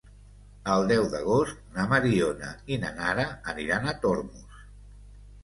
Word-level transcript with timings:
El 0.75 0.85
deu 0.91 1.03
d'agost 1.11 1.59
na 1.75 1.85
Mariona 1.91 2.49
i 2.77 2.81
na 2.85 2.91
Nara 2.97 3.27
aniran 3.55 3.87
a 3.87 3.95
Tormos. 4.07 4.59